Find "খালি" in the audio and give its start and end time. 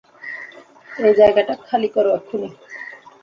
1.67-1.89